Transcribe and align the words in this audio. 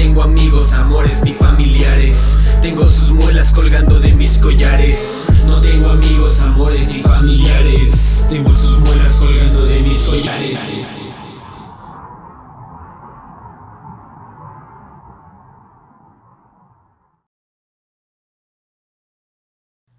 tengo 0.00 0.22
amigos, 0.22 0.72
amores 0.72 1.22
ni 1.22 1.32
familiares. 1.32 2.38
Tengo 2.62 2.86
sus 2.86 3.10
muelas 3.10 3.52
colgando 3.52 4.00
de 4.00 4.14
mis 4.14 4.38
collares. 4.38 5.26
No 5.46 5.60
tengo 5.60 5.90
amigos, 5.90 6.40
amores 6.40 6.88
ni 6.88 7.02
familiares. 7.02 8.26
Tengo 8.30 8.50
sus 8.50 8.78
muelas 8.78 9.12
colgando 9.14 9.66
de 9.66 9.80
mis 9.80 9.98
collares. 10.04 10.86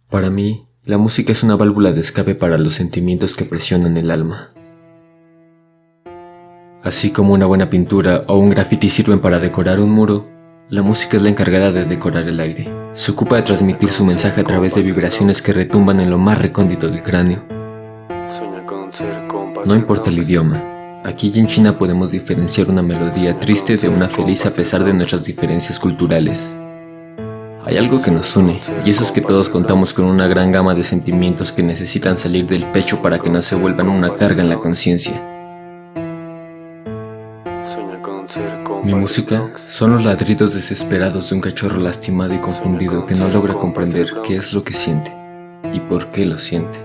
Para 0.09 0.29
mí, 0.29 0.65
la 0.83 0.97
música 0.97 1.31
es 1.31 1.43
una 1.43 1.55
válvula 1.55 1.91
de 1.91 2.01
escape 2.01 2.33
para 2.33 2.57
los 2.57 2.73
sentimientos 2.73 3.35
que 3.35 3.45
presionan 3.45 3.97
el 3.97 4.09
alma. 4.09 4.50
Así 6.83 7.11
como 7.11 7.33
una 7.33 7.45
buena 7.45 7.69
pintura 7.69 8.23
o 8.27 8.39
un 8.39 8.49
graffiti 8.49 8.89
sirven 8.89 9.19
para 9.19 9.39
decorar 9.39 9.79
un 9.79 9.91
muro, 9.91 10.27
la 10.67 10.81
música 10.81 11.17
es 11.17 11.23
la 11.23 11.29
encargada 11.29 11.71
de 11.71 11.85
decorar 11.85 12.27
el 12.27 12.39
aire. 12.39 12.67
Se 12.93 13.11
ocupa 13.11 13.35
de 13.35 13.43
transmitir 13.43 13.89
su 13.89 14.03
mensaje 14.03 14.41
a 14.41 14.43
través 14.43 14.73
de 14.73 14.81
vibraciones 14.81 15.43
que 15.43 15.53
retumban 15.53 15.99
en 15.99 16.09
lo 16.09 16.17
más 16.17 16.39
recóndito 16.39 16.89
del 16.89 17.03
cráneo. 17.03 17.45
No 19.63 19.75
importa 19.75 20.09
el 20.09 20.17
idioma, 20.17 21.01
aquí 21.05 21.31
y 21.31 21.39
en 21.39 21.45
China 21.45 21.77
podemos 21.77 22.09
diferenciar 22.09 22.67
una 22.67 22.81
melodía 22.81 23.39
triste 23.39 23.77
de 23.77 23.87
una 23.87 24.09
feliz 24.09 24.47
a 24.47 24.51
pesar 24.51 24.83
de 24.83 24.93
nuestras 24.93 25.23
diferencias 25.23 25.77
culturales. 25.77 26.57
Hay 27.63 27.77
algo 27.77 28.01
que 28.01 28.09
nos 28.09 28.35
une, 28.35 28.59
y 28.83 28.89
eso 28.89 29.03
es 29.03 29.11
que 29.11 29.21
todos 29.21 29.49
contamos 29.49 29.93
con 29.93 30.05
una 30.05 30.25
gran 30.25 30.51
gama 30.51 30.73
de 30.73 30.81
sentimientos 30.81 31.51
que 31.51 31.61
necesitan 31.61 32.17
salir 32.17 32.47
del 32.47 32.65
pecho 32.71 33.03
para 33.03 33.19
que 33.19 33.29
no 33.29 33.39
se 33.43 33.55
vuelvan 33.55 33.87
una 33.87 34.15
carga 34.15 34.41
en 34.41 34.49
la 34.49 34.57
conciencia. 34.57 35.30
Mi 38.83 38.93
música 38.93 39.51
son 39.65 39.91
los 39.91 40.05
ladridos 40.05 40.53
desesperados 40.53 41.29
de 41.29 41.35
un 41.35 41.41
cachorro 41.41 41.81
lastimado 41.81 42.33
y 42.33 42.39
confundido 42.39 43.05
que 43.05 43.15
no 43.15 43.27
logra 43.29 43.55
comprender 43.55 44.13
qué 44.23 44.35
es 44.35 44.53
lo 44.53 44.63
que 44.63 44.73
siente 44.73 45.11
y 45.73 45.79
por 45.81 46.11
qué 46.11 46.25
lo 46.25 46.37
siente. 46.37 46.79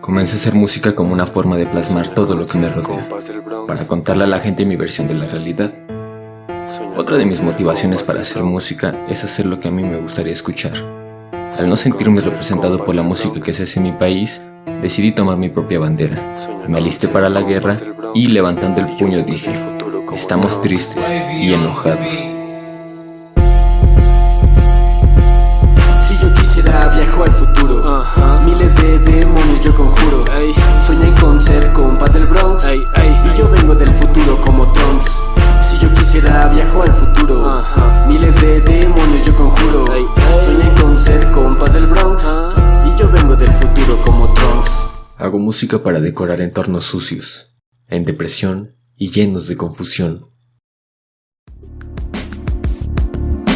Comencé 0.00 0.34
a 0.34 0.38
hacer 0.38 0.54
música 0.54 0.94
como 0.94 1.12
una 1.12 1.26
forma 1.26 1.56
de 1.56 1.66
plasmar 1.66 2.08
todo 2.08 2.36
lo 2.36 2.46
que 2.46 2.58
me 2.58 2.68
rodea, 2.68 3.08
para 3.66 3.86
contarle 3.86 4.24
a 4.24 4.28
la 4.28 4.40
gente 4.40 4.64
mi 4.64 4.76
versión 4.76 5.08
de 5.08 5.14
la 5.14 5.26
realidad. 5.26 5.70
Otra 6.96 7.16
de 7.16 7.26
mis 7.26 7.42
motivaciones 7.42 8.02
para 8.02 8.20
hacer 8.20 8.42
música 8.42 8.94
es 9.08 9.24
hacer 9.24 9.46
lo 9.46 9.58
que 9.60 9.68
a 9.68 9.70
mí 9.72 9.82
me 9.82 10.00
gustaría 10.00 10.32
escuchar. 10.32 10.72
Al 11.58 11.68
no 11.68 11.76
sentirme 11.76 12.20
representado 12.20 12.84
por 12.84 12.94
la 12.94 13.02
música 13.02 13.40
que 13.40 13.52
se 13.52 13.64
hace 13.64 13.80
en 13.80 13.84
mi 13.84 13.92
país, 13.92 14.40
decidí 14.82 15.12
tomar 15.12 15.36
mi 15.36 15.48
propia 15.48 15.78
bandera. 15.78 16.36
Me 16.68 16.78
alisté 16.78 17.08
para 17.08 17.28
la 17.28 17.42
guerra 17.42 17.78
y 18.14 18.28
levantando 18.28 18.80
el 18.80 18.96
puño 18.96 19.22
dije, 19.22 19.54
estamos 20.12 20.60
tristes 20.62 21.04
y 21.40 21.52
enojados. 21.52 22.28
Si 26.00 26.18
yo 26.22 26.34
quisiera 26.34 26.88
viajo 26.88 27.24
al 27.24 27.32
futuro, 27.32 28.02
miles 28.44 28.76
de 28.76 28.98
demonios 28.98 29.60
yo 29.62 29.74
conjuro. 29.74 30.24
Soñé 30.80 31.10
con 31.20 31.40
ser 31.40 31.72
compas 31.72 32.12
del 32.12 32.26
Bronx 32.26 32.66
y 32.72 33.38
yo 33.38 33.48
vengo 33.50 33.74
del 33.74 33.90
futuro 33.90 34.36
como 34.44 34.70
Trunks. 34.72 35.17
Hago 45.20 45.40
música 45.40 45.82
para 45.82 46.00
decorar 46.00 46.40
entornos 46.40 46.84
sucios, 46.84 47.58
en 47.88 48.04
depresión 48.04 48.76
y 48.94 49.08
llenos 49.08 49.48
de 49.48 49.56
confusión. 49.56 50.30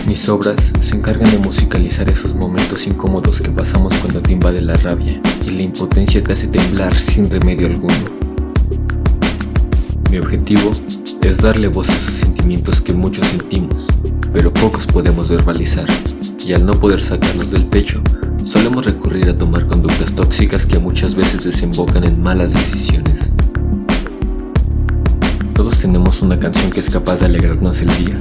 Mis 0.09 0.29
obras 0.29 0.73
se 0.81 0.97
encargan 0.97 1.31
de 1.31 1.39
musicalizar 1.39 2.09
esos 2.09 2.35
momentos 2.35 2.89
incómodos 2.89 3.41
que 3.41 3.53
pasamos 3.53 3.95
cuando 3.99 4.21
te 4.21 4.33
invade 4.33 4.61
la 4.61 4.75
rabia 4.75 5.23
y 5.47 5.51
la 5.51 5.63
impotencia 5.63 6.21
te 6.21 6.33
hace 6.33 6.49
temblar 6.49 6.97
sin 6.97 7.31
remedio 7.31 7.69
alguno. 7.69 8.11
Mi 10.11 10.19
objetivo 10.19 10.73
es 11.21 11.37
darle 11.37 11.69
voz 11.69 11.91
a 11.91 11.93
esos 11.93 12.15
sentimientos 12.15 12.81
que 12.81 12.93
muchos 12.93 13.29
sentimos, 13.29 13.87
pero 14.33 14.53
pocos 14.53 14.89
podemos 14.89 15.29
verbalizar, 15.29 15.87
y 16.45 16.55
al 16.55 16.67
no 16.67 16.81
poder 16.81 17.01
sacarlos 17.01 17.53
del 17.53 17.67
pecho, 17.67 18.03
solemos 18.45 18.85
recurrir 18.85 19.29
a 19.29 19.37
tomar 19.37 19.67
conductas 19.67 20.13
tóxicas 20.13 20.67
que 20.67 20.79
muchas 20.79 21.15
veces 21.15 21.45
desembocan 21.45 22.05
en 22.05 22.23
malas 22.23 22.53
decisiones. 22.53 23.33
Todos 25.55 25.79
tenemos 25.79 26.23
una 26.23 26.39
canción 26.39 26.71
que 26.71 26.81
es 26.81 26.91
capaz 26.91 27.21
de 27.21 27.27
alegrarnos 27.27 27.81
el 27.81 27.89
día. 27.97 28.19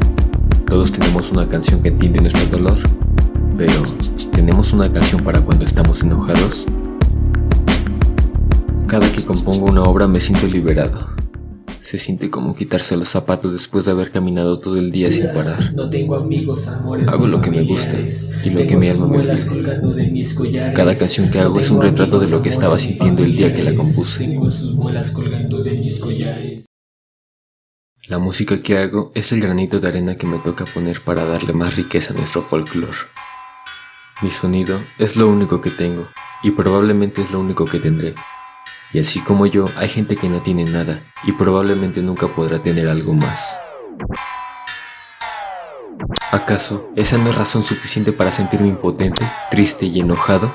Todos 0.67 0.91
tenemos 0.91 1.31
una 1.31 1.47
canción 1.47 1.81
que 1.81 1.89
entiende 1.89 2.21
nuestro 2.21 2.45
dolor. 2.45 2.77
Pero, 3.57 3.83
¿tenemos 4.33 4.73
una 4.73 4.91
canción 4.91 5.23
para 5.23 5.41
cuando 5.41 5.65
estamos 5.65 6.03
enojados? 6.03 6.65
Cada 8.88 9.11
que 9.11 9.23
compongo 9.23 9.65
una 9.65 9.83
obra 9.83 10.07
me 10.07 10.19
siento 10.19 10.47
liberado. 10.47 11.20
Se 11.91 11.97
siente 11.97 12.29
como 12.29 12.56
quitarse 12.56 12.96
los 12.96 13.09
zapatos 13.09 13.52
después 13.52 13.84
de 13.84 13.91
haber 13.91 14.12
caminado 14.12 14.62
todo 14.62 14.78
el 14.78 14.94
día 14.94 15.12
sin 15.12 15.25
parar. 15.34 15.74
No 15.74 15.90
tengo 15.90 16.16
amigos, 16.16 16.69
amores, 16.69 17.06
Hago 17.09 17.28
lo 17.28 17.41
que 17.41 17.52
me 17.52 17.63
gusta 17.63 17.97
y 18.46 18.50
lo 18.50 18.66
que 18.66 18.78
mi 18.78 18.88
alma 18.88 19.07
me 19.07 19.18
pide. 19.18 20.74
Cada 20.74 20.97
canción 20.97 21.30
que 21.30 21.40
hago 21.40 21.56
No 21.56 21.59
es 21.59 21.69
un 21.69 21.81
retrato 21.81 22.18
de 22.22 22.30
lo 22.30 22.41
que 22.41 22.47
estaba 22.47 22.80
sintiendo 22.80 23.25
el 23.25 23.35
día 23.35 23.53
que 23.53 23.62
la 23.62 23.75
compuse. 23.75 24.25
Tengo 24.25 24.50
sus 24.50 24.75
muelas 24.75 25.12
colgando 25.12 25.62
de 25.62 25.72
mis 25.72 26.00
collares. 26.00 26.66
La 28.07 28.19
música 28.19 28.62
que 28.62 28.78
hago 28.78 29.12
es 29.13 29.34
el 29.34 29.41
granito 29.41 29.81
de 29.81 29.90
arena 29.90 30.16
que 30.16 30.28
me 30.28 30.40
toca 30.40 30.63
poner 30.63 31.01
para 31.01 31.25
darle 31.25 31.51
más 31.51 31.75
riqueza 31.75 32.13
a 32.13 32.16
nuestro 32.16 32.41
folclore. 32.41 33.00
Mi 34.22 34.31
sonido 34.31 34.80
es 34.97 35.18
lo 35.18 35.28
único 35.28 35.59
que 35.59 35.72
tengo 35.72 36.07
y 36.41 36.51
probablemente 36.51 37.22
es 37.22 37.31
lo 37.34 37.41
único 37.41 37.66
que 37.66 37.80
tendré. 37.80 38.16
Y 38.94 39.00
así 39.00 39.22
como 39.22 39.46
yo, 39.46 39.66
hay 39.78 39.88
gente 39.88 40.18
que 40.18 40.28
no 40.28 40.41
tiene 40.41 40.66
nada 40.66 41.00
y 41.24 41.31
probablemente 41.31 42.02
nunca 42.02 42.28
podrá 42.28 42.59
tener 42.59 42.90
algo 42.90 43.13
más. 43.13 43.57
¿Acaso 46.31 46.90
esa 46.96 47.18
no 47.18 47.30
es 47.30 47.35
razón 47.35 47.63
suficiente 47.63 48.12
para 48.12 48.31
sentirme 48.31 48.68
impotente, 48.68 49.25
triste 49.50 49.85
y 49.85 50.01
enojado? 50.01 50.53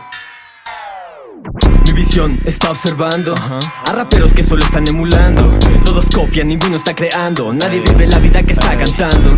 Mi 1.85 1.93
visión 1.93 2.39
está 2.45 2.71
observando 2.73 3.35
a 3.35 3.93
raperos 3.93 4.35
que 4.35 4.43
solo 4.43 4.65
están 4.65 4.87
emulando. 4.87 5.59
Todos 5.85 6.11
copian, 6.11 6.49
ninguno 6.49 6.77
está 6.77 6.95
creando. 6.95 7.55
Nadie 7.55 7.81
vive 7.81 8.07
la 8.07 8.19
vida 8.19 8.43
que 8.43 8.53
está 8.53 8.77
cantando. 8.77 9.33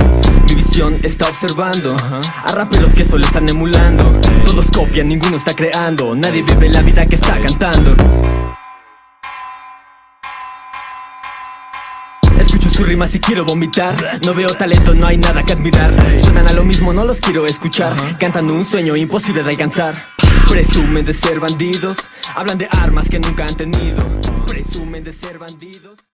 Mi 0.49 0.55
visión 0.57 0.97
está 1.05 1.29
observando 1.29 1.95
a 1.95 2.51
raperos 2.51 2.95
que 2.95 3.05
solo 3.05 3.25
están 3.25 3.49
emulando. 3.49 4.21
Todos 4.45 4.71
copian, 4.73 5.09
ninguno 5.09 5.37
está 5.37 5.55
creando. 5.55 6.17
Nadie 6.17 6.43
vive 6.43 6.69
la 6.69 6.83
vida 6.83 7.07
que 7.07 7.15
está 7.15 7.39
cantando. 7.41 7.95
Sus 12.79 12.87
rimas 12.87 13.13
y 13.15 13.19
quiero 13.19 13.45
vomitar. 13.45 14.21
No 14.25 14.35
veo 14.35 14.55
talento, 14.55 14.95
no 14.95 15.07
hay 15.07 15.17
nada 15.17 15.43
que 15.43 15.53
admirar. 15.53 15.93
Suenan 16.21 16.47
a 16.47 16.53
lo 16.53 16.65
mismo, 16.65 16.93
no 16.93 17.05
los 17.05 17.21
quiero 17.21 17.45
escuchar. 17.47 17.93
Cantan 18.19 18.51
un 18.51 18.65
sueño 18.65 18.97
imposible 18.97 19.43
de 19.43 19.51
alcanzar. 19.51 20.07
Presumen 20.49 21.05
de 21.05 21.13
ser 21.13 21.41
bandidos. 21.41 21.99
Hablan 22.37 22.59
de 22.59 22.69
armas 22.71 23.09
que 23.09 23.19
nunca 23.19 23.47
han 23.47 23.57
tenido. 23.57 24.01
Presumen 24.47 25.03
de 25.03 25.13
ser 25.13 25.39
bandidos. 25.39 25.99